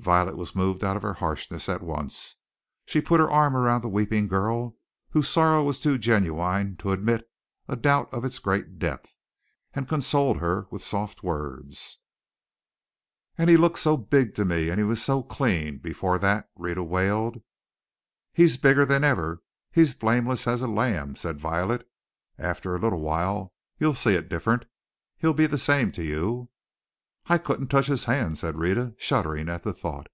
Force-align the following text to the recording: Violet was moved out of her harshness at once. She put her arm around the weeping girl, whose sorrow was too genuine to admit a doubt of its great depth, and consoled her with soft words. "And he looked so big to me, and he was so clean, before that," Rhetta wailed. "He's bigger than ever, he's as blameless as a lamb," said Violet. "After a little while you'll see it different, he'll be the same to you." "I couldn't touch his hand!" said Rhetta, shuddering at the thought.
Violet 0.00 0.36
was 0.36 0.54
moved 0.54 0.84
out 0.84 0.96
of 0.98 1.02
her 1.02 1.14
harshness 1.14 1.66
at 1.66 1.80
once. 1.80 2.36
She 2.84 3.00
put 3.00 3.20
her 3.20 3.30
arm 3.30 3.56
around 3.56 3.80
the 3.80 3.88
weeping 3.88 4.28
girl, 4.28 4.76
whose 5.10 5.30
sorrow 5.30 5.64
was 5.64 5.80
too 5.80 5.96
genuine 5.96 6.76
to 6.78 6.92
admit 6.92 7.26
a 7.68 7.74
doubt 7.76 8.12
of 8.12 8.22
its 8.22 8.38
great 8.38 8.78
depth, 8.78 9.16
and 9.72 9.88
consoled 9.88 10.36
her 10.40 10.66
with 10.70 10.84
soft 10.84 11.22
words. 11.22 12.00
"And 13.38 13.48
he 13.48 13.56
looked 13.56 13.78
so 13.78 13.96
big 13.96 14.34
to 14.34 14.44
me, 14.44 14.68
and 14.68 14.78
he 14.78 14.84
was 14.84 15.02
so 15.02 15.22
clean, 15.22 15.78
before 15.78 16.18
that," 16.18 16.50
Rhetta 16.54 16.82
wailed. 16.84 17.40
"He's 18.34 18.58
bigger 18.58 18.84
than 18.84 19.04
ever, 19.04 19.42
he's 19.72 19.90
as 19.92 19.98
blameless 19.98 20.46
as 20.46 20.60
a 20.60 20.68
lamb," 20.68 21.16
said 21.16 21.40
Violet. 21.40 21.88
"After 22.36 22.76
a 22.76 22.80
little 22.80 23.00
while 23.00 23.54
you'll 23.78 23.94
see 23.94 24.16
it 24.16 24.28
different, 24.28 24.66
he'll 25.16 25.32
be 25.32 25.46
the 25.46 25.56
same 25.56 25.92
to 25.92 26.02
you." 26.04 26.50
"I 27.26 27.38
couldn't 27.38 27.68
touch 27.68 27.86
his 27.86 28.04
hand!" 28.04 28.36
said 28.36 28.58
Rhetta, 28.58 28.94
shuddering 28.98 29.48
at 29.48 29.62
the 29.62 29.72
thought. 29.72 30.08